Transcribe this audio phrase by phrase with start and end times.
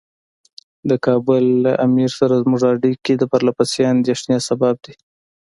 [0.89, 4.95] د کابل له امیر سره زموږ اړیکې د پرله پسې اندېښنې سبب دي.